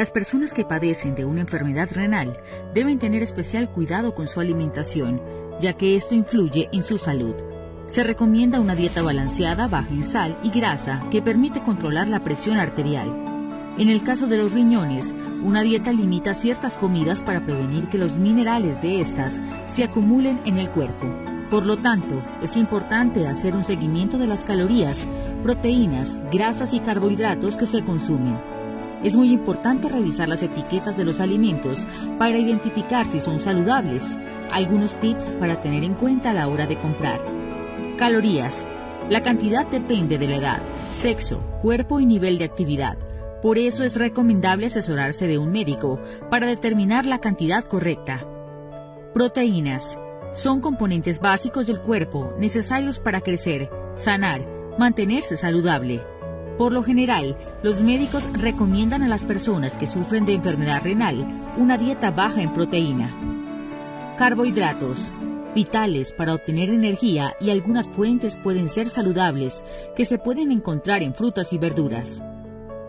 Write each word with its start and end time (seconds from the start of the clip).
Las 0.00 0.10
personas 0.10 0.54
que 0.54 0.64
padecen 0.64 1.14
de 1.14 1.26
una 1.26 1.42
enfermedad 1.42 1.90
renal 1.92 2.40
deben 2.72 2.98
tener 2.98 3.22
especial 3.22 3.70
cuidado 3.70 4.14
con 4.14 4.28
su 4.28 4.40
alimentación, 4.40 5.20
ya 5.60 5.74
que 5.74 5.94
esto 5.94 6.14
influye 6.14 6.70
en 6.72 6.82
su 6.82 6.96
salud. 6.96 7.34
Se 7.86 8.02
recomienda 8.02 8.60
una 8.60 8.74
dieta 8.74 9.02
balanceada 9.02 9.68
baja 9.68 9.90
en 9.90 10.02
sal 10.02 10.38
y 10.42 10.48
grasa 10.48 11.02
que 11.10 11.20
permite 11.20 11.62
controlar 11.62 12.08
la 12.08 12.24
presión 12.24 12.56
arterial. 12.56 13.10
En 13.76 13.90
el 13.90 14.02
caso 14.02 14.26
de 14.26 14.38
los 14.38 14.52
riñones, 14.52 15.14
una 15.42 15.60
dieta 15.60 15.92
limita 15.92 16.32
ciertas 16.32 16.78
comidas 16.78 17.22
para 17.22 17.44
prevenir 17.44 17.88
que 17.88 17.98
los 17.98 18.16
minerales 18.16 18.80
de 18.80 19.02
estas 19.02 19.38
se 19.66 19.84
acumulen 19.84 20.40
en 20.46 20.56
el 20.56 20.70
cuerpo. 20.70 21.14
Por 21.50 21.66
lo 21.66 21.76
tanto, 21.76 22.24
es 22.40 22.56
importante 22.56 23.28
hacer 23.28 23.54
un 23.54 23.64
seguimiento 23.64 24.16
de 24.16 24.28
las 24.28 24.44
calorías, 24.44 25.06
proteínas, 25.42 26.18
grasas 26.32 26.72
y 26.72 26.80
carbohidratos 26.80 27.58
que 27.58 27.66
se 27.66 27.84
consumen 27.84 28.59
es 29.02 29.16
muy 29.16 29.32
importante 29.32 29.88
revisar 29.88 30.28
las 30.28 30.42
etiquetas 30.42 30.96
de 30.96 31.04
los 31.04 31.20
alimentos 31.20 31.86
para 32.18 32.38
identificar 32.38 33.08
si 33.08 33.20
son 33.20 33.40
saludables. 33.40 34.16
Algunos 34.52 34.98
tips 34.98 35.32
para 35.32 35.62
tener 35.62 35.84
en 35.84 35.94
cuenta 35.94 36.30
a 36.30 36.34
la 36.34 36.48
hora 36.48 36.66
de 36.66 36.76
comprar. 36.76 37.20
Calorías. 37.96 38.66
La 39.08 39.22
cantidad 39.22 39.66
depende 39.66 40.18
de 40.18 40.28
la 40.28 40.36
edad, 40.36 40.58
sexo, 40.92 41.40
cuerpo 41.62 41.98
y 41.98 42.06
nivel 42.06 42.38
de 42.38 42.44
actividad. 42.44 42.96
Por 43.42 43.58
eso 43.58 43.84
es 43.84 43.96
recomendable 43.96 44.66
asesorarse 44.66 45.26
de 45.26 45.38
un 45.38 45.50
médico 45.50 46.00
para 46.30 46.46
determinar 46.46 47.06
la 47.06 47.18
cantidad 47.18 47.64
correcta. 47.64 48.24
Proteínas. 49.14 49.98
Son 50.32 50.60
componentes 50.60 51.20
básicos 51.20 51.66
del 51.66 51.80
cuerpo 51.80 52.32
necesarios 52.38 53.00
para 53.00 53.20
crecer, 53.20 53.68
sanar, 53.96 54.46
mantenerse 54.78 55.36
saludable. 55.36 56.00
Por 56.60 56.72
lo 56.72 56.82
general, 56.82 57.38
los 57.62 57.80
médicos 57.80 58.30
recomiendan 58.34 59.02
a 59.02 59.08
las 59.08 59.24
personas 59.24 59.76
que 59.76 59.86
sufren 59.86 60.26
de 60.26 60.34
enfermedad 60.34 60.82
renal 60.84 61.26
una 61.56 61.78
dieta 61.78 62.10
baja 62.10 62.42
en 62.42 62.52
proteína. 62.52 64.14
Carbohidratos. 64.18 65.14
Vitales 65.54 66.12
para 66.12 66.34
obtener 66.34 66.68
energía 66.68 67.34
y 67.40 67.48
algunas 67.48 67.88
fuentes 67.88 68.36
pueden 68.36 68.68
ser 68.68 68.90
saludables 68.90 69.64
que 69.96 70.04
se 70.04 70.18
pueden 70.18 70.52
encontrar 70.52 71.02
en 71.02 71.14
frutas 71.14 71.54
y 71.54 71.56
verduras. 71.56 72.22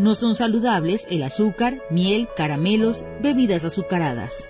No 0.00 0.16
son 0.16 0.34
saludables 0.34 1.06
el 1.08 1.22
azúcar, 1.22 1.78
miel, 1.90 2.26
caramelos, 2.36 3.04
bebidas 3.22 3.64
azucaradas. 3.64 4.48